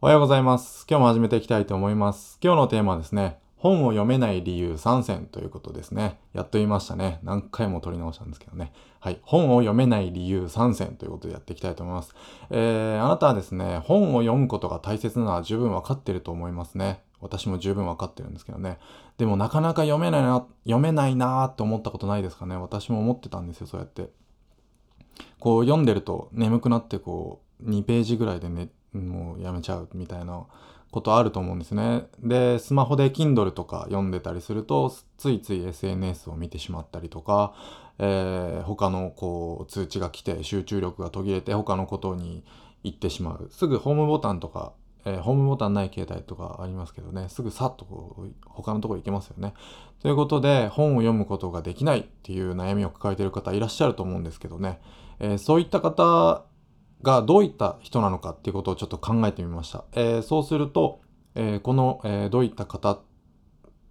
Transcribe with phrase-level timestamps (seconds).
[0.00, 0.84] おはようございます。
[0.88, 2.38] 今日も始めていきたいと思います。
[2.42, 6.18] 今日のテーマはですね、本を読めない理由3選ということですね。
[6.34, 7.20] やっと言いましたね。
[7.22, 8.72] 何回も取り直したんですけどね。
[9.00, 9.18] はい。
[9.22, 12.14] 本を読めない理由3選ということでやっていきたいと思います。
[12.50, 17.02] えー、あなたはですね、本を読むことが大切なのは十分分かってると思いますね。
[17.20, 18.78] 私も十分分かってるんですけどね。
[19.16, 22.56] でもなかなか読めないな、読めないなーって思ったことないですかね。
[22.56, 24.10] 私も思ってたんですよ、そうやって。
[25.38, 30.46] こう読んでると眠くなってこう2ページぐらいでねもうやめちゃうみたいな
[30.94, 32.04] ことあると思うんですね。
[32.20, 37.52] でスマホで Kindle とか読んでたりするとついつい SNS を見てしまったりとか、
[37.98, 42.44] えー、他のこう通知が来て集中力が途切れて他のことに
[42.84, 44.72] 行ってしまうすぐホームボタンとか、
[45.04, 49.54] えー、ホームボタンない携帯とかありますけどねすぐさっとこう他のとこ行けますよね。
[50.00, 54.80] ということで本を読むことができないっていう悩みを抱えてる方いらっしゃると思うんですけどね、
[55.18, 56.44] えー、そういった方
[57.04, 59.84] がどういった人なのかっていうことをちょっと考えてみました。
[59.92, 61.00] えー、そうすると、
[61.36, 63.00] えー、この、えー、どういった方っ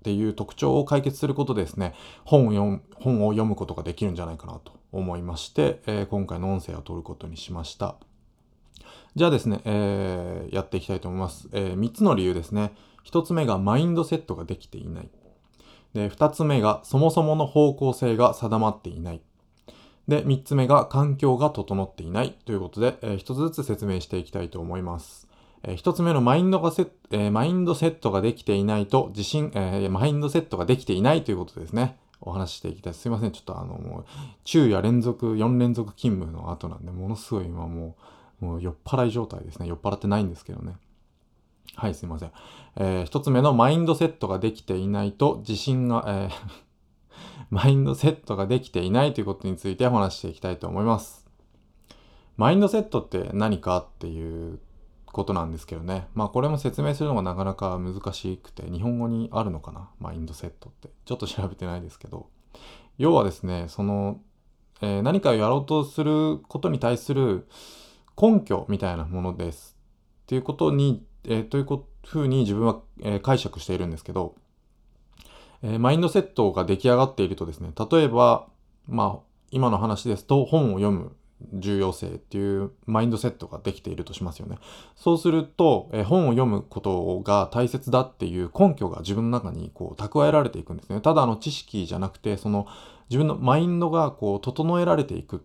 [0.03, 1.93] ていう特徴を解決することでですね、
[2.25, 7.95] 本を読む本を読むことができるんじゃないかなと思いまして、え今回の音声を取ることにしました。
[9.15, 12.73] じゃあですね、えやっていきたいと思います、え3つの理由ですね。
[13.05, 15.09] 1つ目がマインドセットができていない。
[15.93, 19.21] で、2つ目がそもそもの方向性が定まっていない。
[20.07, 25.27] で、3つ目が環境が整っていないということで、えー、つずつ説明していきたいと思います。
[25.63, 31.97] えー、つ目のマインドがセット、えー、マインドセットができていないと、自信、えー、マインドセットができていないということですね。
[32.19, 32.93] お話ししていきたい。
[32.93, 33.31] すいません。
[33.31, 34.05] ちょっとあの、もう、
[34.43, 37.95] 昼夜連続、4連続勤務の後なんで、ものすごい今も
[38.41, 39.67] う、もう酔っ払い状態ですね。
[39.67, 40.75] 酔っ払ってないんですけどね。
[41.75, 42.31] はい、すいません。
[42.75, 46.72] えー、つ目のマインドセットができていないと、自信が、えー
[47.53, 51.23] マインドセットができていないということについてお話していきたいと思います。
[52.35, 54.57] マインドセットって何かっていう
[55.05, 56.07] ことなんですけどね。
[56.15, 59.91] まあこれも説明するのがなかなか難しくて、日本語にあるのかな？
[59.99, 60.89] マインドセットって。
[61.05, 62.25] ちょっと調べてないですけど。
[62.97, 64.19] 要はですね、その、
[64.81, 67.47] えー、何かをやろうとすることに対する
[68.19, 69.77] 根拠みたいなものです。
[70.23, 74.33] っていうことに、えー、というふうに自分は、えー、解釈しているんですけど、
[75.63, 78.47] えー、マインドセットが出来上がっているとですね、例えば、
[78.87, 81.15] まあ、今の話ですと、本を読む
[81.53, 84.57] 重要性っていうマインドセットができているとしますよね。
[84.95, 91.01] そうすると、え、本を読むことが大切だっていう根拠が自分の中にこう蓄えられていくんですね。
[91.01, 92.67] ただの知識じゃなくて、その
[93.09, 95.43] 自分のマインドがこう整えられていく。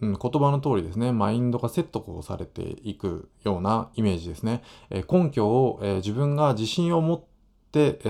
[0.00, 4.62] うん、言葉の通りですね、マインドがセットこうされていくようなイメージですね。
[4.90, 7.20] え、根拠を、え、自分が自信を持っ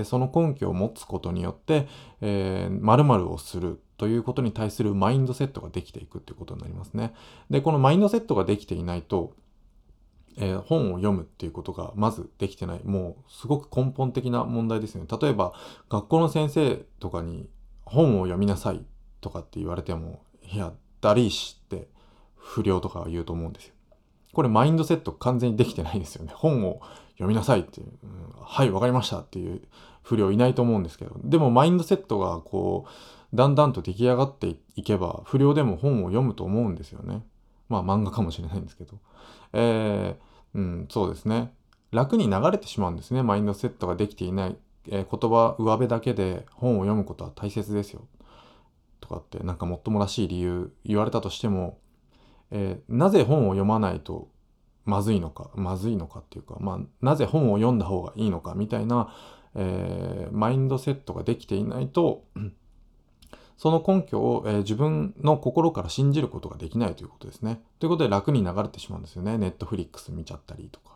[0.03, 1.87] その根拠を持つことによって、
[2.21, 7.13] えー、〇〇をするということに対するマインドセットができていくということになりますね。
[7.49, 9.35] で、このマインドセットができていないと、
[10.37, 12.81] えー、本を読むっていうことがまずできてない。
[12.85, 15.07] もうすごく根本的な問題ですよね。
[15.21, 15.53] 例えば、
[15.89, 17.49] 学校の先生とかに
[17.83, 18.85] 本を読みなさい
[19.19, 21.89] とかって言われても、いや、だりーしって
[22.35, 23.73] 不良とか言うと思うんですよ。
[24.31, 26.31] これマインドセット完全にできてないですよね。
[26.33, 26.81] 本を
[27.19, 28.09] 読みなさいっていう、うん、
[28.41, 29.61] はい、わかりましたっていう
[30.01, 37.23] 不良いないと思うんですけど、でもマインドセットがこう、だんだんと出来上がっていけば、不良でも本を読むと思うんですよね。
[37.67, 38.97] まあ漫画かもしれないんですけど。
[39.53, 41.53] えー、うん、そうですね。
[41.91, 43.21] 楽に流れてしまうんですね。
[43.21, 44.57] マインドセットができていない、
[44.89, 48.07] えー、言葉、上辺だけで本を読むことは大切ですよ。
[49.01, 51.79] とかって、なんかもっともらしい理由言われたとしても、
[52.51, 54.29] えー、なぜ本を読まないと
[54.89, 59.13] まずいのかまずいのかっていうか、まあ、なぜ本を読んだ方がいいのかみたいな、
[59.55, 62.23] えー、マインドセットができていないと
[63.57, 67.61] その根拠を、えー、自分の心から信じることができないということですね。
[67.79, 69.37] ということで楽に流れてしまうんですよね。
[69.37, 70.93] ネットフリックス見ちゃったりとか、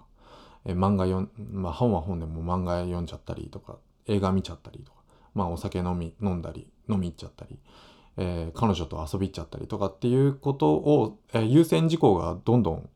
[0.63, 3.77] えー、漫画読ん、まあ本は本でも漫画読んじゃったりとか、
[4.07, 4.99] 映画見ちゃったりとか、
[5.33, 7.59] まあお酒飲み、飲んだり、飲み行っちゃったり、
[8.15, 12.89] えー、彼女と遊び行っちゃったりとかっていうことを、え、優先事項がどんどん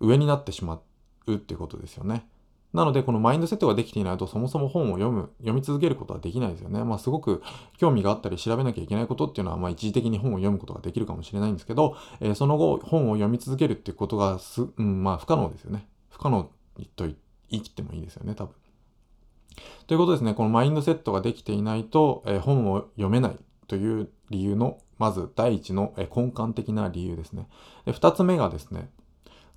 [0.00, 0.80] 上になってしま
[1.26, 2.28] うっていうことですよね。
[2.74, 6.84] なので、このマインドセットができていないと、そもそも本を読む、読み続けることはできないですよね。
[6.84, 7.42] まあ、すごく
[7.78, 15.88] 興味があったり調べなきゃいけないことっていうのは、まあ、一時的に本を読むことができるかもしれないんですけど、えー、その後、本を読み続けるっていうことがす、うん、まあ、不可能ですよね。
[16.10, 16.50] 不可能
[16.94, 17.16] と言
[17.48, 18.54] い切ってもいいですよね、多分。
[19.86, 23.36] ということですね、このマインドセットができていないと、えー、本を読めない
[23.66, 27.48] という理由の、まず第一のえ根幹的な理由ですね。
[27.86, 28.90] で二つ目がですね、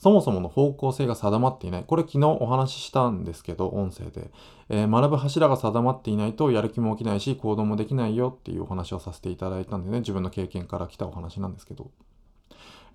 [0.02, 1.84] そもそもの方向性が定まっていない。
[1.86, 4.32] これ昨日お話ししたんですけど、音声で。
[4.70, 11.92] えー、学ぶ柱が定まっていないとやる気も起きないし、行動もできないよっていうお話をさせていただいたんでね、自分の経験から来たお話なんですけど。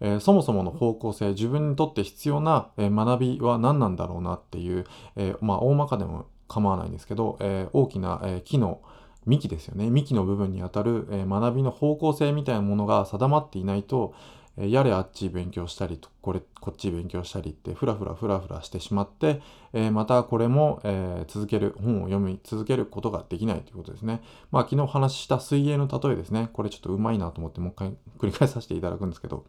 [0.01, 8.81] えー、そもそもの方向性自分にとって必要な、え学びは何なんだろうなっていう、えまあ大まかでも構わないんですけど、え大きな、え木の
[9.27, 14.13] 幹ですよね幹の部分にあたる、え学びの方向性みたいなものが定まっていないと、
[14.57, 19.43] やれあっち勉強したりとこれこっち勉強したりってふらふらふらふらしてしまって、
[19.75, 24.23] えまたこれも、え続ける本を読み続けることができないということですね。
[24.51, 26.49] まあ昨日お話しした水泳の例えですね。
[26.55, 29.45] これちょっとうまいなと思ってもう一回 繰り返させていただくんですけど。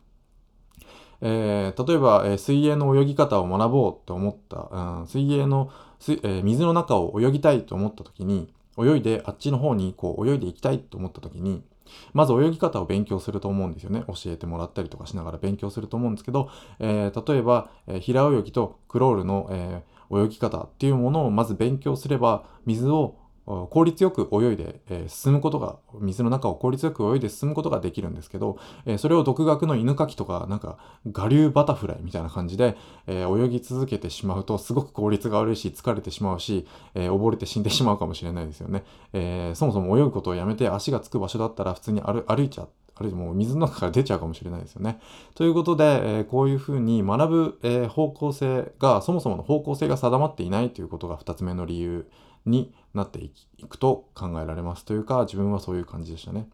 [1.19, 4.69] えー、例えば、えー、水泳の泳ぎ方を学ぼうと思った、
[5.00, 5.71] うん、水泳の、
[6.09, 11.63] えー、水の中を泳ぎたいと思った時に泳いであっちの方にこう泳いでいきたいと思った時に
[12.13, 14.03] まず泳ぎ方を勉強すると思うんですよね。
[14.07, 16.49] 教えてもらったりとかしながら勉強すると思うんですけど、
[16.79, 23.15] えー、例えば、え、平泳ぎとクロールの、え、泳ぎ方っていうものをまず勉強すれば水を
[23.47, 30.77] 効率よく泳いで、えー、進むことが、水の中を効率よく泳いで進むことができるんですけど、えー、それを独学の犬かきとか、なんか、
[31.15, 32.75] 我流バタフライみたいな感じで、
[33.07, 38.83] えー、泳ぎ続けてしまうと、すごく効率が悪いし、疲れてしまうし、え溺れて死んでしまうかもしれないですよね。
[39.13, 42.69] えそもそも泳ぐことをやめて足がつく場所だったら普通に歩歩いちゃう。
[42.99, 44.99] あるいはもう水の中から出ちゃうかもしれないですよね。
[45.35, 52.07] ということで、えー、こういうふうに学ぶ、えー、方向性が、そもそもの方向性が定まっていないということが2つ目の理由
[52.47, 53.31] になってい
[53.67, 56.49] くと考えられますというか自分はそういう感じでしたね。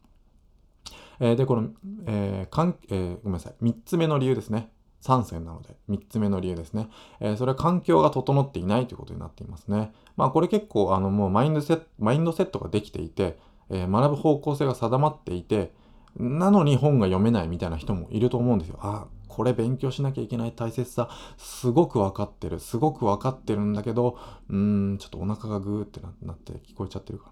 [1.20, 1.70] えー、でこの、
[2.08, 4.72] えーかんえー、ごめんなさい3つ目の理由ですね
[5.04, 9.92] 3選なので3つ目の理由ですね、えー、それは環境が整っていないということになっていますね。
[10.16, 13.38] まあこれ結構あのもうマインドセットマインドセットができていて、
[13.70, 15.74] えー、学ぶ方向性が定まっていて
[16.18, 18.80] なのに本が読めないみたいな人もいると思うんですよ。
[18.82, 27.32] あこれ勉強しなきゃいけない大切さすごく分かってるすごく分かってるんだけどうーんちょっとお腹がグーってなって聞こえちゃってるか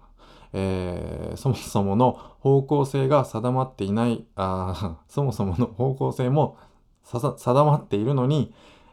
[0.54, 6.56] えー、そもそもの方向性が定まっていないあ そもそもの方向性も
[7.04, 8.52] 定まっているのに、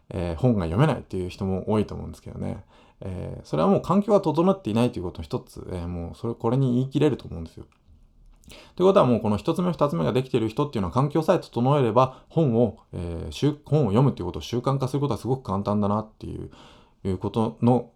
[0.10, 2.64] えー、本が読めないっていう人も多いと思うんですけどね、
[3.02, 7.66] えー、それはもう環境が整っていないということの一つ、えもうそれこれに言い切れると思うんですよ。
[8.76, 16.50] ということはもうこの1つ目2つ目ができている人っていうのは環境さえ整えれば本を、えー、本を読むっていうことを習慣化することはすごく簡単だなっていう
[17.06, 17.92] いうことの、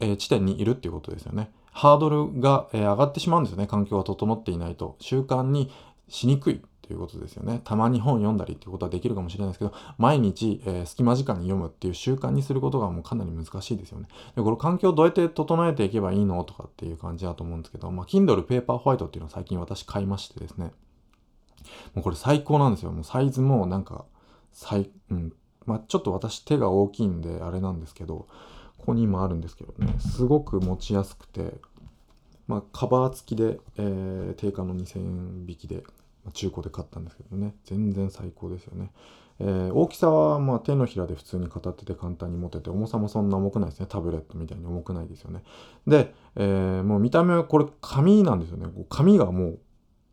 [0.00, 1.50] えー、地点にいるっていうことですよね。
[1.72, 3.66] ハードルが、えー、上がってしまうんですよね。
[3.66, 4.96] 環境が整っていないと。
[5.00, 5.70] 習慣に
[6.08, 7.60] しにくいということですよね。
[7.62, 14.08] たまに本読んだりっていうことはできるかもしれないですけど、毎日、えー、隙間時間に読むっていう習慣にすることがもうかなり難しいですよね。
[14.34, 20.72] で、この環境どうやって整えていけばいいのとかっていう感じだと思うんですけど、まあ、Kindle Paper White っていうのを最近私買いましてですね。
[21.94, 22.90] もうこれ最高なんですよ。
[22.90, 24.04] もうサイズもなんか、
[24.50, 25.32] 最、うん。
[25.66, 28.26] まあ、ちょっと私手が大きいんであれなんですけど、
[28.78, 31.52] ここに今あるんですけどね、すごく持ちやすくて、
[32.48, 35.84] まあ、カバー付きで、えー、定価の2000円引きで
[36.32, 37.54] 中古で買ったんですけどね。
[37.64, 38.90] 全然最高ですよね、
[39.38, 43.86] えー、大きさはま手のひらで普通に片手で簡単に持てて重さもそんな重くないですね。
[43.88, 45.42] タブレットみたいに重くないですよね。
[45.86, 48.66] で、えー、もう見た目はこれ紙なんですよね。
[48.88, 49.58] 紙がもう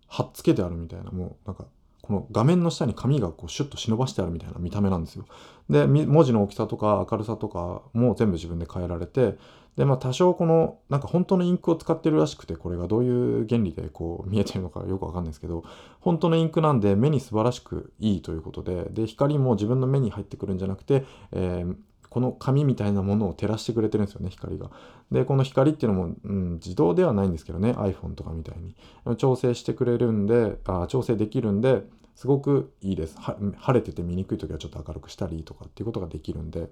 [0.07, 1.11] 貼っつけてあるみたいな。
[1.11, 1.65] もうなんか
[2.01, 5.25] この画面の下に紙がこうシュッと忍ばしてあるみたいな見た目なんですよ。
[5.69, 9.37] で文字の大きさとか明るさとかも全部自分で変えられて
[9.77, 15.63] でまあ多少このなんか本当のインクを使ってるらしくてこれがどういう原理でこう見えてるのかよくわかんないですけど
[16.01, 21.75] 本当のインクなんで目に素晴らしくいいということでで光も自分の目に入ってくるんじゃなくて、えー、
[22.09, 24.71] この紙みたいなものを照らしてくれてるんですよね光が。
[25.11, 28.75] でこの光っていうのも、うん、自動ではないんですけどね iPhone とかみたいに。
[29.17, 31.83] 調整してくれるんであ調整できるんで
[32.15, 33.15] すごくいいです。
[33.19, 36.67] 晴れてて見にくい時はちょっと明るくしたりとかっていうことができるんで。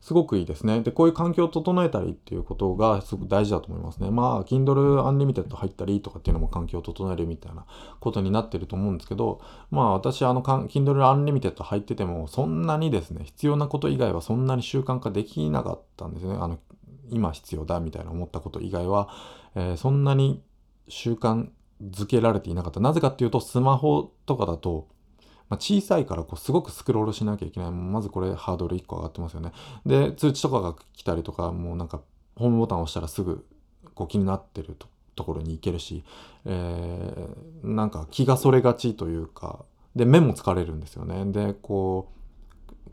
[0.00, 0.80] すごくいいですね。
[0.80, 4.10] で、こういう環境を整えたりっていうことがすごく大事だと思いますね。
[4.10, 7.66] まあ、Kindle Unlimited 入ったりとかっていうのも環境を整えるみたいな
[7.98, 9.40] ことになってると思うんですけど、
[9.70, 16.36] まあ私、あの、Kindle Unlimited 入ってても、そんなにですね、必要なこと以外はそんなに習慣化できなかったんですね。
[16.38, 16.58] あの、
[17.10, 19.08] 今必要だみたいな思ったこと以外は、
[19.54, 20.42] えー、そんなに
[20.88, 21.48] 習慣
[21.82, 22.80] づけられていなかった。
[22.80, 24.88] なぜかっていうと、スマホとかだと、
[25.48, 27.70] まあ、小さいからこうすごくスクロールしなきゃいけない。
[27.70, 29.52] まずこれハードル1個上がってますよね。
[29.86, 32.00] で、通知とかが来たりとか、もうなんか
[32.36, 33.46] ホームボタンを押したらすぐ
[33.94, 34.76] こう気になってる
[35.16, 36.04] ところに行けるし、
[36.44, 39.64] えー、なんか気がそれがちというか、
[39.96, 41.24] で、目も疲れるんですよね。
[41.32, 42.18] で、こう、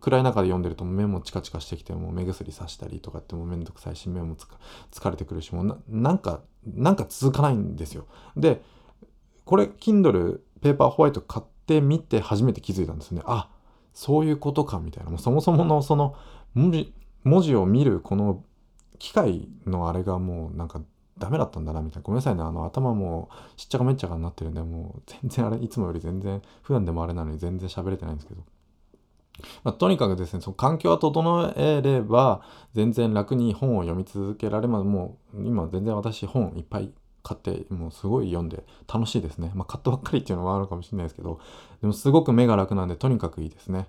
[0.06, 4.36] 暗い中で読んでると目もチカチカしてきても目薬さしたりとかってもうめんどくさいし目も
[4.92, 8.06] 疲れてくるしもうなんかなんか続かないんですよ。
[8.38, 8.62] で
[9.46, 13.22] これ Kindle ペーパーホワイト買ってみて初めて気づいたんですね。
[13.26, 13.50] あ
[13.94, 15.10] そういうことかみたいな。
[15.10, 16.16] もうそもそものその
[16.54, 16.94] 文字
[17.24, 18.44] 文字を見るこの
[19.00, 20.82] 機械のあれがもうなんか
[21.18, 28.44] ダメだったんだなみたいなごめんなさいねあの頭もうしっちゃかめっちゃかになってるんでもう全然あれいつもより全然普段でもあれなのに全然喋れてないんですけど、
[29.64, 32.42] まあ、とにかくですねその環境が整えれば
[32.74, 36.92] 全然楽に本を読み続けられますもう今全然私本いっぱい
[37.26, 39.52] 買ってもうすごい読んで楽しいですね。
[39.56, 41.40] まあ買ったばっかりっていうのはあるかもしれないですけど
[41.82, 43.88] でもすごく目が楽なんでとにかくいいですね。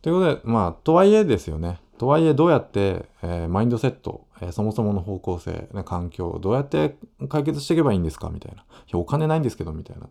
[0.00, 1.78] ということでまあとはいえですよね。
[1.98, 6.96] とはいえどうやって、えー、マインドセット、えー、そもそもの方向性、ね、環境どうやって
[7.28, 8.30] 解決していけばいいんですか？
[8.30, 8.62] みたいな。
[8.62, 8.64] い、
[8.94, 10.08] お金ないんですけど、みたいな。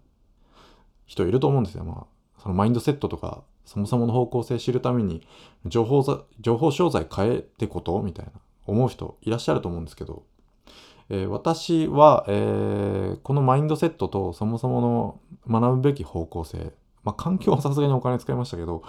[1.06, 1.84] 人いると思うんですよ。
[1.84, 5.28] まあ、そのマインドセットとか、そもそもの方向性知るために、
[5.66, 8.02] 情報、情報商材変えってこと？
[8.02, 8.32] みたいな、
[8.66, 10.24] 思う人いらっしゃると思うんですけど、
[11.14, 16.72] えー、私は、えーこのマインドセットとそもそもの学ぶべき方向性、
[17.04, 18.84] まあ、環境はさすがにお金使いましたけど、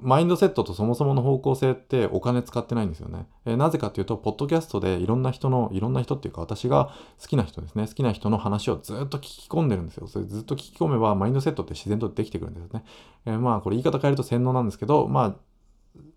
[0.00, 3.26] マインドセットとそもそもの方向性ってお金使ってないんですよね。
[3.44, 10.06] えー、なぜかっていうと、ポッドキャストでいろんな人の、いろんな人っていうか私が好きな人ですね、好きな人の話をずっと聞き込んでるんですよ。
[10.06, 12.84] それずっと聞き込めばマインドセットって自然とできてくるんですね。
[13.26, 15.34] えー、まあこれ言い方変えると洗脳なんですけど、まあ、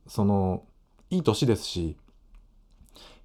[0.07, 0.63] その、
[1.09, 1.97] いい年ですし、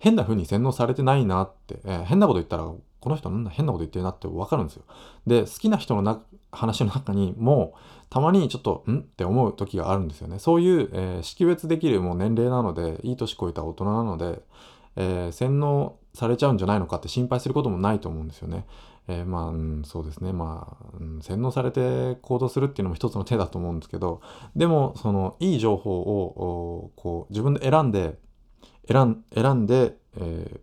[0.00, 4.82] 変な風に洗脳されてないなって、えー、変なこと言ったら、この人なんだ変なこと言ってるなってわかるんですよ。
[5.26, 7.74] で、好きな人のな話の中にも、
[8.08, 8.98] たまにちょっと、ん？
[8.98, 10.38] って思う時があるんですよね。
[10.38, 14.42] そういう、えー、識別できるもう年齢なので、いい年こえた大人なので、
[14.96, 18.66] えー、洗脳されちゃうんじゃないのかって心配することもないと思うんですよね。
[19.06, 20.32] えー、まあ、うん、そうですね。
[20.32, 24.20] まあ、うん、洗脳されて行動するっていうのも一つの手だと思うんですけど、
[24.56, 28.18] でも、その、いい情報を、こう、自分で選んで、
[28.88, 30.60] 選んで、え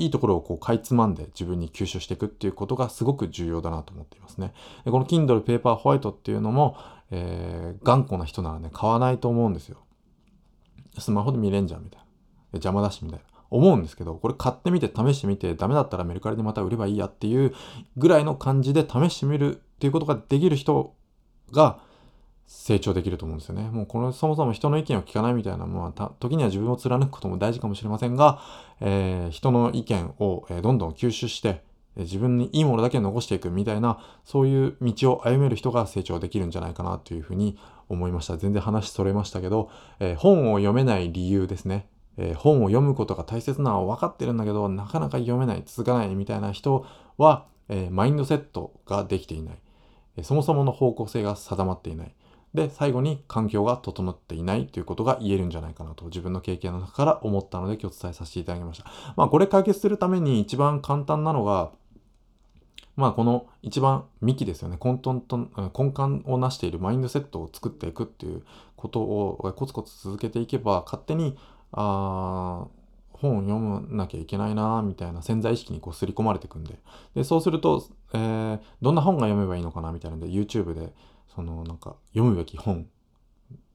[0.00, 4.52] ー、いいところをこうかいつまんで自分に吸収していくっていうことがすごく重要だなと思っていますね。
[4.84, 6.76] でこの Kindle Paper White っていうのも、
[7.10, 9.78] えー、頑固な人ならね、買わないと思うんですよ。
[10.98, 12.06] スマホで見れんじゃんみたいな。
[12.54, 13.24] 邪魔だしみたいな。
[13.50, 17.52] 思うんですけど、これ買ってみて試してみてダメだったらメルカリでまた売ればいいやっていう
[17.96, 20.94] ぐらいの感じで試してみるっていうことができる人
[21.52, 21.80] が
[22.52, 23.70] 成長できると思うんですよね。
[23.70, 28.40] もうこのそもそも人の意見を聞かないみたいな、まあ、時には自分を貫くことも大事かもしれませんが、
[28.80, 31.62] えー、人の意見を、えどんどん吸収して、
[31.96, 37.56] 自分にいいものだけ残していくみたいな、そういう道を歩める人が成長できるんじゃないかなというふうに
[37.88, 38.36] 思いました。
[38.36, 41.86] 全然話それましたけど、えー、本を読めない理由ですね。
[42.16, 46.84] えー、本を読むことが大切なのは分かってるんだけど、なかなか読めない、続かないみたいな人
[47.16, 49.58] は、えー、マインドセットができていない。
[50.16, 52.14] えそもそもの方向性が定まっていない。
[52.54, 58.90] で、最後に環境が整っていないということが言えるんじゃないかなと自分の経験の中から思ったので今日伝えさせていただきました。
[59.16, 61.70] まあこれ解決するために一番簡単なのが、
[62.96, 64.78] まあこの一番幹ですよね。
[64.82, 68.42] 根本と、根幹を成しているマインドセットを作っていくっていう
[68.76, 71.36] ことをコツコツ続けていけば勝手に、
[71.72, 72.66] あ
[73.12, 76.78] 本を読まなきゃいけないなみたいな潜在意識にこう刷り込まれていくんで。
[77.14, 80.92] で、そうすると、えー、どんな本が読めばいいのかなみたいなので YouTube で
[81.34, 82.86] そのなんか読むべき本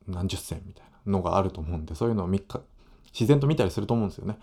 [0.07, 2.61] 何十選みたいなのがあると思うんでそういうのを3日
[3.13, 4.37] 自然と見たりすると思うんですよね。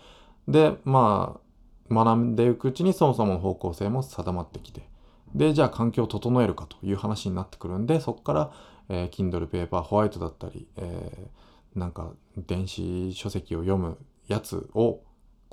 [0.47, 4.87] でまあ学んでいくうちにそもそもの方向性も定まってきて
[5.35, 8.51] でじゃあ環境を整えるかという話になってくるんでそこから、
[8.89, 15.01] えー、Kindle Paper ホワイトだったり、えー、なんか電子書籍を読むやつを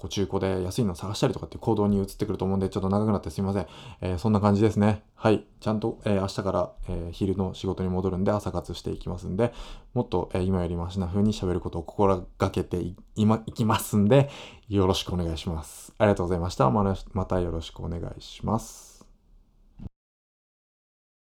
[0.00, 3.66] こう中古で安いの探したりとかっていう行動に移ってくると思うんで、ちょっと長くなってすいません。
[4.00, 5.02] えー、そんな感じですね。
[5.14, 5.44] はい。
[5.60, 9.52] ちゃんと、えー、明日から、えー、昼の仕事に戻るんで朝活していきますんで、
[9.92, 14.30] もっと、え今よりマシな風に喋ることを心がけていいきますんで、
[14.68, 15.92] よろしくお願いします。
[15.98, 16.70] ありがとうございました。
[16.70, 18.89] またよろしくお願いします。